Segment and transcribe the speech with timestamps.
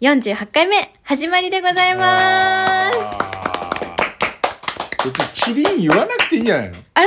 [0.00, 2.98] 48回目、始まりでございます。
[5.06, 6.74] 別にチリン言わなくていいんじゃないの？
[6.92, 7.06] あら？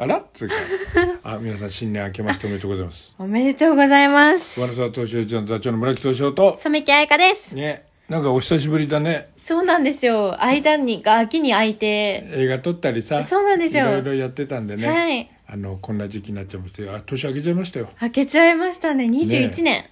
[0.00, 0.54] あらっつうか。
[1.22, 3.14] あ、皆さん新年明けましておめでとうございます。
[3.18, 4.60] おめでとうございます。
[4.60, 6.12] 一の座長の村木と、
[6.58, 7.54] 染木彩香です。
[7.54, 9.28] ね、なんかお久しぶりだね。
[9.38, 10.36] そうなんですよ。
[10.38, 12.22] 間に、が秋に空いて。
[12.34, 14.86] 映画撮ったりさ、そうなんですよいろいろやってたんでね。
[14.86, 15.30] はい。
[15.48, 17.88] あの、こんな時期になっちゃいまして、あ、年明けちゃいましたよ。
[17.98, 19.06] 開けちゃいましたね。
[19.06, 19.86] 21年。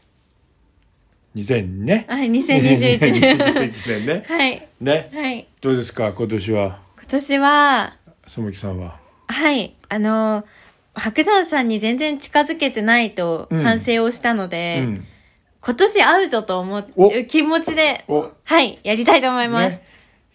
[1.35, 2.07] 2000ね。
[2.09, 3.39] はい、2021年。
[3.39, 4.25] 2021年ね。
[4.29, 4.69] はい。
[4.81, 5.11] ね。
[5.13, 5.47] はい。
[5.61, 8.99] どうですか、今年は、今年は、染木さんは？
[9.27, 10.45] はい、あの、
[10.95, 15.07] 白山さんに全然近づけてないとうん反省をしたのうで、ん。
[15.61, 19.79] 今年会うぞと思おう気持ちで、お、はい、やりたいと思います。
[19.79, 19.87] ね。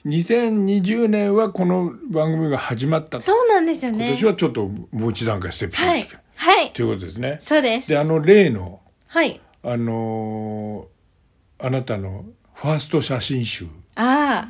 [0.05, 3.21] 2020年はこの番組が始まった。
[3.21, 4.07] そうなんですよね。
[4.07, 6.19] 今年はちょっともう一段階ステップしはいてきた。。
[6.35, 6.71] はい。
[6.71, 7.37] ということですね。
[7.41, 7.89] そうです。
[7.89, 9.39] で、あの例の、はい。
[9.63, 13.65] あのーあなたのファースト写真集、
[13.95, 14.47] あ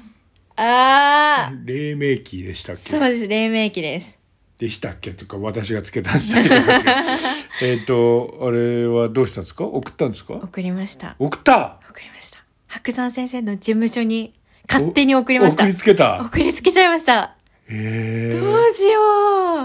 [0.55, 0.61] あ。
[0.61, 1.53] ああ。
[1.65, 2.81] 黎明期でしたっけ？
[2.83, 3.27] そうです。
[3.27, 4.17] 黎明期です。
[4.59, 5.11] でしたっけ？
[5.11, 6.55] とか、私がつけたんでしたけど。
[7.63, 9.63] えっと、あれはどうしたんですか？
[9.63, 10.35] 送ったんですか？
[10.35, 11.15] 送りました。
[11.17, 11.79] 送った？
[11.89, 12.43] 送りました。
[12.67, 14.33] 白山先生の事務所に
[14.69, 15.63] 勝手に送りました。
[15.63, 16.23] 送りつけた？
[16.25, 17.35] 送りつけちゃいました。
[17.67, 18.39] へえ。
[18.39, 18.99] どうしよ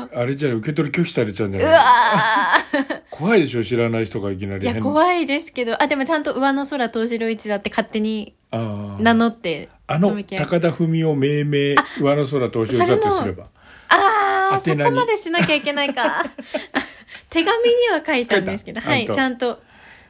[0.05, 0.19] う。
[0.19, 2.64] あれじゃ受け取り拒否されちゃうんじゃうないわー。
[3.15, 4.65] 怖いでしょ知らない人がいきなり。
[4.65, 13.45] いや、変怖いですけど、あ、でもちゃんと上の空東四郎一だって勝手に名乗って、あの高田文夫命名上の空投資だとすれば。
[13.89, 16.25] ああ、そこまでしなきゃいけないか。
[17.31, 19.61] 手紙には書いたんですけど、はい、ちゃんと。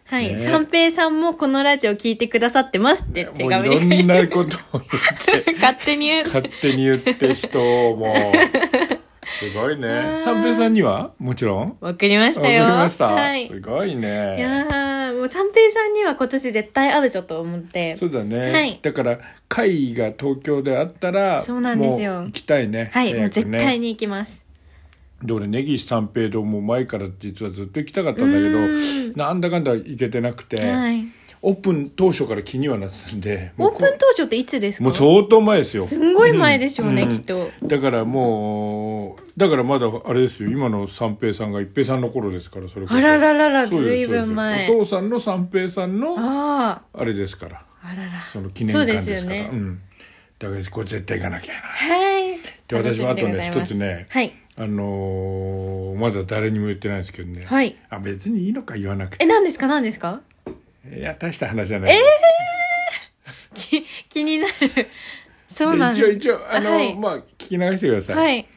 [0.06, 0.38] はい、ね。
[0.38, 6.24] 三平さんもこのラジオ聞いてくださってますって手紙に書いいろんなことを言ってて、 勝手に言う。
[6.26, 8.83] 勝手に言って人をもう
[9.50, 10.22] すごいね。
[10.24, 11.12] 三平さんには？
[11.18, 11.76] もちろん？
[11.80, 12.66] 送りましたよ。
[12.68, 13.44] ました、はい。
[13.44, 14.40] いすごいね。
[14.40, 17.94] やー、もう三平さんには今年絶対会うぞと思って。
[17.96, 18.78] そうだね、はい。
[18.82, 19.18] だから
[19.48, 22.22] 会が東京であったらそうなんですよ。
[22.22, 22.90] 行きたいね。
[22.92, 24.44] はい、もう絶対に行きます。
[25.22, 31.06] で俺根岸三平堂も前から実はずっと行きたかったんだけどなんだかんだ行けてなくて、はい。
[31.46, 34.84] オープン当初から気にはなってたんでオープン当初っていつですか？
[34.84, 35.82] もう相当前ですよ。
[35.82, 37.10] すんごい前でしょうね、うん。
[37.10, 37.50] きっと。
[37.62, 38.83] だからもう
[39.36, 40.50] だからまだあれですよ。
[40.50, 42.98] 今の三平さんが一平さんの頃ですからそれこそ。
[42.98, 44.70] あらららら、ずいぶん前。
[44.70, 47.04] お父さんの三平さんのああ。
[47.04, 47.64] れですから。
[47.82, 48.20] あ、あらら。
[48.20, 49.36] その記念館ですから。
[49.36, 49.50] ね。
[49.52, 49.80] うん、
[50.38, 52.00] だからこれ絶対行かなきゃいけない。
[52.00, 52.38] はい。
[52.68, 54.32] で私もあとね一つねはい。
[54.56, 57.76] あのーまだ誰にも言ってないですけどね、はい。
[57.90, 59.24] あ別にいいのか言わなくて。
[59.24, 59.66] え、何ですか？
[59.66, 60.20] 何ですか？
[60.92, 61.96] いや大した話じゃない、
[63.54, 64.52] き、気になる。
[65.48, 66.94] そうでなん一応一応あの、はい。
[66.94, 68.48] まあ聞き流してください、はい。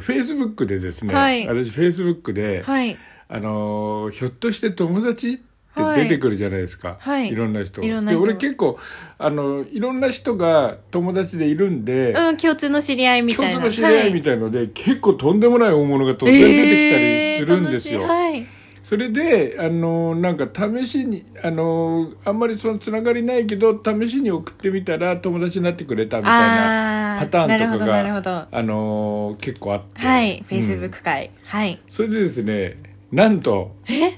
[0.00, 1.46] フェイスブックでですね、はい。
[1.46, 2.98] 私フェイスブックで、はい。
[3.28, 5.42] あのーひょっとして友達って
[5.74, 6.02] はい。
[6.02, 7.34] 出てくるじゃないですか、はい。
[7.34, 7.82] ろんな人。
[7.82, 8.20] いろんな人。
[8.20, 8.78] で俺結構
[9.18, 13.52] あのいろんな人が友達でいるんで、うん、共通の知り合いみたいな。
[13.52, 18.46] 共通の知り合いみたいので、結構とんでもない大物が突然出てきたりするんですよ、えー。
[18.82, 30.00] それであのなんか試しにあのあんまりそのつながりないけど試しに送ってみたら友達になってくれたみたいなパターンとかがあの結構あって。
[30.00, 30.44] はい。
[30.46, 30.90] フェイスブッうん。
[30.90, 31.30] ク会。
[31.44, 31.80] はい。
[31.88, 32.76] それでですね
[33.10, 34.14] なんとえ？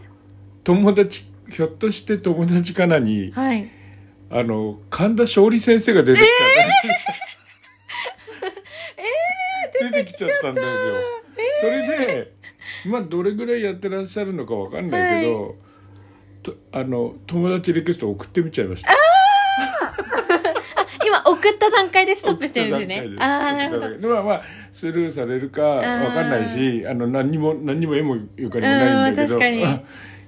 [0.65, 3.69] 友達ひょっとして友達かなにはい。
[4.31, 6.25] あの神田勝利先生が出てき
[9.81, 10.51] た、 出てきちゃった。
[10.51, 10.73] んですよ、
[11.61, 12.33] それで
[12.87, 15.57] まあどれぐらいやってらっしゃるのかわかんないけど、
[16.43, 18.91] とあの友達リクエスト送ってみちゃいました
[21.51, 23.17] った段階でストップしてるんですね。
[23.19, 23.99] ああ、なるほど。
[23.99, 29.39] でまあまあスルーされるかわかんないしあの何にも何にも絵もゆかりもないんだけど。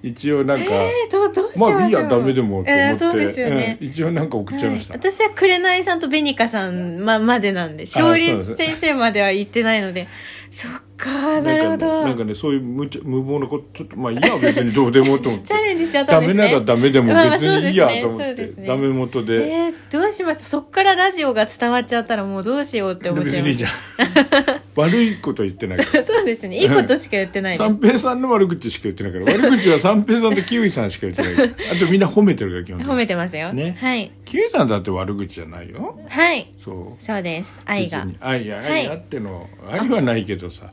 [0.02, 3.78] 一応なんか、えー、どう、どうしまあ B はダメでもと思って、えーそうですよね。
[3.80, 3.88] うん。
[3.88, 10.06] 一応なんか送っちゃいました、はい、私は紅さんと紅香さんままでなんで勝利先生までは行ってないので
[10.50, 15.48] そっかなるほなんかねなんどかねそういう無茶無謀なことちょっとまあいいや 別にどうでもと思って。
[15.48, 16.42] チャレンジしちゃったんですね。
[16.42, 20.44] ダメならダメでもま あ別にいいやと思って、そうですねダメ元で、えー、どうしました？
[20.44, 25.90] そっからラジオが伝わっちゃったらもうどうしようって思っちゃいまし別にいいじゃん 悪いこと言ってないから。
[25.92, 26.58] た そうですね。
[26.58, 29.48] いいことしか言ってないで三平さんの悪口しか言ってないから。
[29.48, 33.52] 悪口は三平さんとキウイさんしか言ってない あとみんな褒めてるから基本的褒めにてますよ。
[33.52, 33.76] ね。
[33.80, 34.12] はい。
[34.24, 35.98] キウイさんだって悪口じゃないよ。
[36.08, 36.52] はい。
[36.58, 37.02] そう。
[37.02, 37.58] そうです。
[37.64, 38.06] 愛が。
[38.20, 38.72] 愛やはい。
[38.72, 40.72] 愛やっての、愛はないけどさ。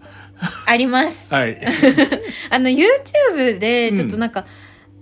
[0.66, 1.34] あります。
[1.34, 1.58] はい。
[2.50, 4.46] あの YouTube でちょっとなんか、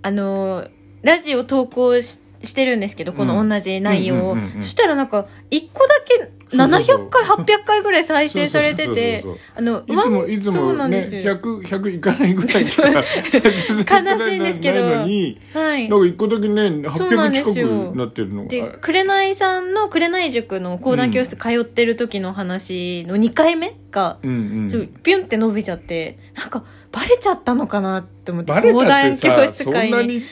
[0.02, 0.68] あの
[1.02, 4.36] ラジオ投稿ししてるんですけど、この同じ内容を。
[4.60, 6.98] そしたらなんか、一個だけそうそうそう。
[6.98, 9.24] 700回、800回ぐらい再生されてて
[9.56, 11.22] あの、いつもいつそうもねなんですよ。
[11.34, 14.84] 100 100いかないぐらいしか悲しいんですけど。
[14.84, 15.88] はい。
[15.88, 16.00] なん。
[16.00, 17.68] か一個だけねそうなんです800よ。
[17.68, 24.88] 近くなってるのでが、紅さんの紅塾の講談教室通ってる時の話の2回目が、うんうん。
[25.02, 30.22] ピュンって伸びちゃって、なんか、バレちゃったのかなって思って、講談教室会に。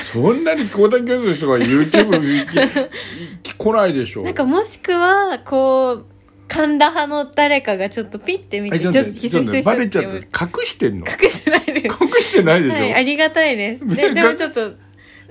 [0.00, 6.06] そんなに講談教室の人が YouTube 見き来ないでしょなんかもしくは、こう、
[6.48, 11.86] 神田派の誰かがちょっとピッて見て、ちょっと待ってひちょっと待ってバレちゃって隠してんの隠してないです。
[11.86, 13.86] 隠してないでしょ、はい、ありがたいです。
[13.86, 14.72] で、でもちょっと、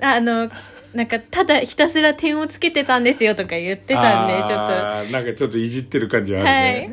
[0.00, 0.50] あの、
[0.92, 4.54] なんか、ただひたすら点をつけてたんですよとか言ってたんで、ちょっと。
[4.54, 6.90] あなんかちょっといじってる感じあるはい、。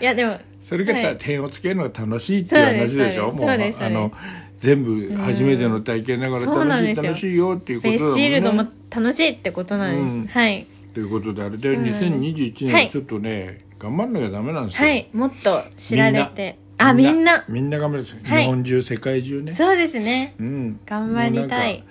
[0.00, 0.38] いや、でも、
[0.70, 1.18] それがはい。
[1.18, 3.32] 点をつけるのが楽しいっていう話でしょ？
[3.36, 4.12] そうですそうですもうあの
[4.56, 8.12] 全部初めての体験だから楽しい楽しいよっていうことだもんね。
[8.12, 10.16] スシールドも楽しいってことなんです。
[10.16, 10.26] うん。
[10.28, 10.66] はい。
[10.94, 12.00] ということであれでそうなんです。
[12.04, 12.84] 2021はい。
[12.84, 14.88] 年ちょっとね、頑張んなきゃダメなんですよ。
[14.88, 15.08] はい。
[15.12, 16.56] もっと知られて。
[16.78, 17.44] あ、みんな。
[17.48, 18.44] みんな頑張るんですよ、はい。
[18.44, 19.50] 日本中世界中ね。
[19.50, 20.34] そうですね。
[20.38, 20.80] うん。
[20.86, 21.82] 頑張りたい。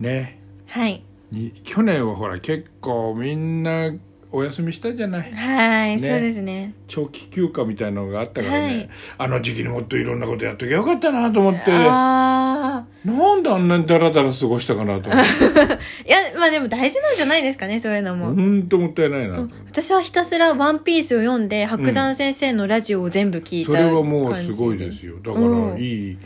[0.00, 0.40] ね。
[0.66, 1.02] はい。
[1.30, 3.92] に去年はほら結構みんな
[4.34, 5.32] お休みしたじゃない。
[5.32, 5.98] はい、ね。
[5.98, 6.74] そうですね。
[6.88, 8.90] 長期休暇みたいなのがあったからね、はい。
[9.18, 11.70] あの時期にもっといろんなことやっときゃよかったなと思って。
[11.70, 15.30] あなんであんなにダラダラ過ごしたかなと思って。
[15.30, 15.64] あ。
[16.04, 18.26] いや、まあでも大事なんじゃないですかね、そういうのも。
[18.26, 19.48] ほんともったいないな。
[19.68, 23.88] 私はひたすら「ワンピースを読んで白山先生のラジオを全部聞いたそ感じ。
[23.88, 25.14] で、れはもうすごいですよ。
[25.22, 25.78] だからうん。
[25.78, 26.18] いい、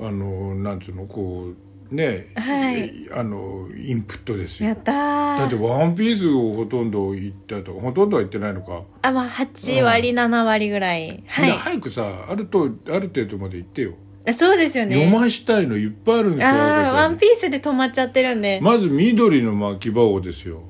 [0.00, 3.08] あのなんつうのこうね、はい。
[3.12, 4.70] あのインプットですよ。
[4.70, 11.22] やっただって「ーワンピースをほとんど言ったとほとんどは言ってないのか、あまあ8割、7割ぐらい。
[11.26, 13.94] はでい早くさあるとある程度まで言ってよ、
[14.26, 14.96] あそうですよね。
[14.96, 20.62] 読ましたいのいっぱいあるんですよあワンピースで止まっちゃってるんで、まず緑の巻き場王ですよ。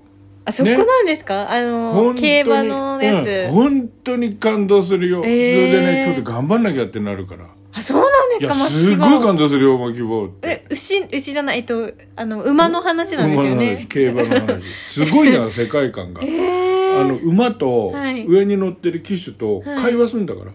[0.45, 3.53] あそこなんですか、あの競馬のやつ、うん。
[3.53, 5.55] 本当に感動するよ、えー。
[5.55, 8.55] それでねちょっと頑張んなきゃってなるからあそうなんですか？
[8.69, 10.49] すっごい感動するよ巻き場王って。
[10.49, 13.87] え牛牛じゃないえっとあの馬の話なんですよね。
[13.89, 14.63] 競馬の話。
[14.87, 18.27] すごいな世界観が、 えー、あの馬とはい。
[18.27, 20.51] 上に乗ってる騎手と会話するんだから、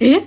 [0.00, 0.22] え？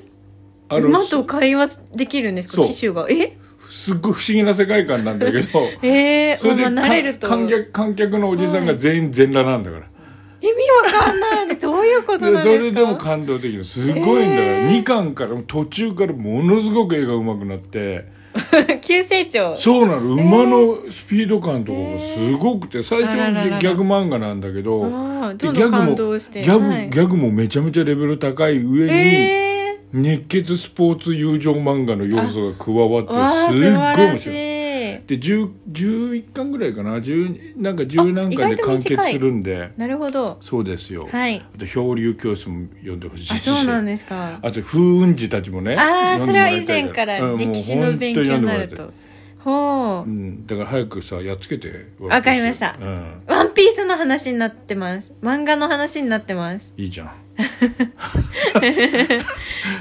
[0.70, 3.08] あの馬と会話できるんですか騎手が？
[3.10, 3.36] え？
[3.70, 5.60] すっごい不思議な世界観なんだけど。
[5.82, 7.28] えー、それで、まあ、慣れると。
[7.28, 9.86] 観客観客のおじさんが全員全裸なんだから、
[10.50, 11.48] 意味わかんない。
[11.48, 12.50] でどういうことなんですか？
[12.52, 14.80] でそれでも感動的なすごいんだから、えー。
[14.80, 18.14] 2巻から途中からものすごく絵が上手くなって。
[18.82, 19.56] 急成長。
[19.56, 20.14] そうなの。
[20.14, 22.84] 馬のスピード感とかがすごくて。
[22.84, 23.58] 最初あらららら。
[23.60, 26.42] ギャグ漫画なんだけどああでどんどん感動して。
[26.42, 26.90] ギャグ、はい。
[26.90, 34.38] ギャグもめちゃめちゃレベル高い上に、え熱血スポーツ友情漫画の要素が加わってすっごい面白い。
[35.06, 39.72] いで10 11巻ぐらいかな？10なんか10何巻で完結するんで。
[39.78, 40.38] なるほど。
[40.42, 41.38] そうですよ、はい。
[41.38, 43.32] あと漂流教室も読んでほしいし。
[43.32, 44.40] あそうなんですか。
[44.42, 48.92] あと風雲児たちもねああそれは以前からうん歴史の勉強になると。
[49.46, 50.10] ほう。
[50.10, 52.76] うん、だから早くさやっつけてわかりました。
[52.82, 55.14] うん、ワンピースの話になってます。
[55.22, 56.74] 漫画の話になってます。
[56.76, 57.12] いいじゃん。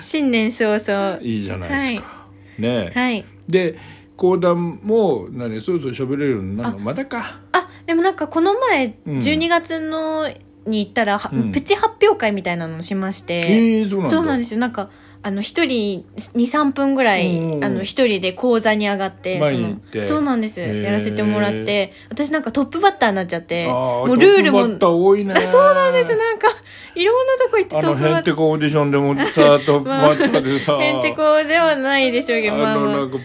[0.01, 1.19] 新年早々。
[1.23, 2.27] いいじゃないですか、
[2.59, 3.25] ねえ、はい。
[3.49, 3.79] で
[4.17, 6.79] 講談も何そろそろ喋れるようになるの？
[6.81, 7.41] まだか。
[7.53, 9.17] あでもなんかこの前うん。
[9.19, 10.29] 12月の
[10.67, 11.53] に行ったら、はうん。
[11.53, 14.11] プチ発表会みたいなのをしまして、ええそうなんだ。
[14.11, 14.61] そうなんですよ。
[14.61, 14.91] なんか
[15.27, 20.61] あの一人23分ぐらい、うんあの一人で講座に上がって前そのそうなんです。
[20.61, 21.93] やらせてもらって。
[22.11, 23.65] 私なんかトップバッターになっちゃって。
[23.65, 25.35] あもーうルールもトップバッター多いね。
[25.37, 26.49] あ そうなんですなんか
[26.95, 28.15] いろんなとこ行ってあのトップバッター。
[28.15, 29.25] ヘンテコオーディションでもさ
[29.67, 32.93] トップバッターでさ、へんてこではないでしょうけどまあまあ。
[32.93, 33.19] あのなんか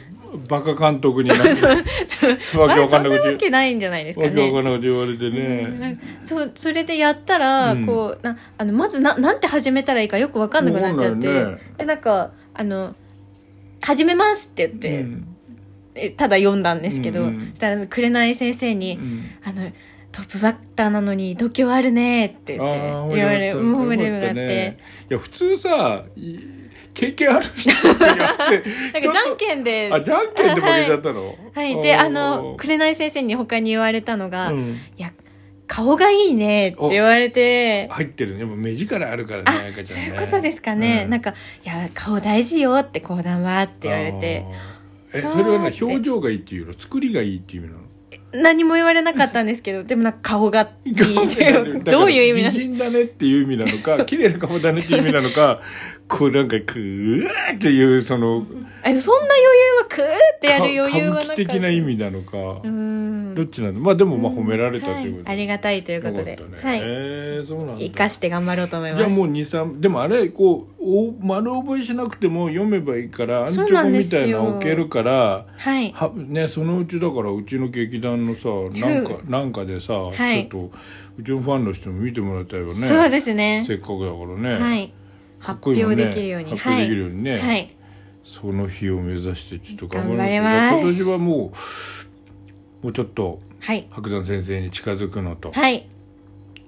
[0.48, 1.65] バカ監督になって
[2.57, 5.98] わまけわかんなくてけないんじゃないですかわけわかねんなくて言われてなねん。
[5.98, 7.86] かそうそれでやったら、うん。
[7.86, 11.57] こうなあのまずななんて始めたらいいかよく分かんなくなっちゃって、ね。
[11.77, 12.95] でなんかあの
[13.81, 15.27] 「始めます」って言って、うん。
[15.95, 17.50] えただ読んだんですけど、うんうん。
[17.50, 19.24] そしたら紅先生に、うん。
[19.43, 19.71] あの
[20.12, 24.77] 「トップバッターなのに度胸あるね」って言って言われもう褒めてよかったもらって、ね
[25.09, 26.59] いや普通さい
[26.93, 29.89] 経験ある人がやって なんかじゃんんけんで。
[29.91, 31.27] あじゃんけんで負けちゃったの？
[31.53, 32.10] はい、はい、であー。
[32.10, 34.79] の紅先生に他に言われたのが「うん。
[34.98, 35.13] いや
[35.67, 37.88] 顔がいいね」って言われて。
[37.89, 38.46] 入ってるね。
[38.46, 39.86] もう目力あるからねちゃんね。
[39.86, 41.10] そういうことですかね、うん。
[41.12, 44.46] なんか「いや顔大事よ」って講談はって言われて。
[45.12, 46.74] えそれはね表情がいいっていうの？
[46.77, 47.88] 作りがいいっていう意味なの？
[48.31, 50.93] 何も言われなかったんですけどでもなんか顔がいい。
[50.93, 55.62] っていうだからどういう意味なんです美人だねっていう意味なのか綺麗な顔だねっていう意味なのか
[56.07, 60.03] こうなんかクーっていうそのあそんな余裕はクー
[60.36, 65.05] ってやる余裕はなかった歌舞伎的な意味なのか、う んどっちなのまあでもまあ褒められたとはい。
[65.05, 66.36] いうことで、ありがたいということで。
[66.36, 66.79] ね、はい。
[66.84, 67.86] えーそうなんだ。
[67.86, 69.00] 生かして頑張ろうと思います。
[69.00, 75.93] じゃあもう23でもあれこうお丸覚えしなくても読めばいいからアンチョコみたいなの置けるからはい。
[75.93, 80.50] はねそのうちだからうちの劇団のさなんかなんかでさ、はい。
[80.50, 80.77] ちょっと
[81.19, 82.74] うちのファンの人も見てもらいたいよね。
[82.74, 83.63] そうですね。
[83.65, 84.93] せっかくだからね、はい。
[85.39, 86.58] 発表できるように。
[86.58, 87.75] 発表できるようにね、はい、はい、
[88.24, 90.75] その日を目指してちょっと頑張ります。
[90.75, 91.58] 今年はもう
[92.81, 93.88] もうちょっとはい。
[93.91, 95.88] 白山先生に近づくのと、はい。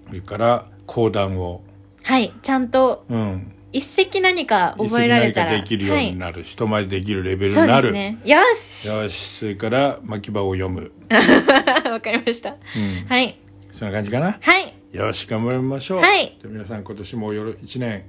[0.08, 1.64] それから講談を。
[2.04, 2.34] はい。
[2.42, 3.54] ちゃんとうん。
[3.74, 5.56] 一石何か覚えられたら。
[5.56, 8.20] 一石何かできるようになる、人前できるレベルになる、ですね。
[8.26, 8.88] よし。
[8.90, 9.38] よし。
[9.38, 10.92] それから巻き場を読む、
[11.90, 12.50] わかりました。
[12.50, 13.40] うん、はい。
[13.72, 14.38] そんな感じかな？
[14.42, 14.74] はい。
[14.92, 15.26] よし。
[15.26, 16.02] 頑張りましょう。
[16.02, 16.38] はい。
[16.44, 18.04] 皆さん今年もよろ1年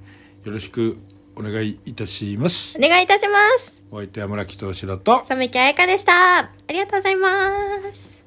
[0.44, 0.98] よろしく
[1.36, 2.76] お願いいたします。
[2.76, 3.82] お願いいたします。
[3.90, 5.24] お相手は村木敏郎と。
[5.24, 6.38] 染木彩香でした。
[6.38, 7.28] ありがとうございま
[7.92, 8.21] す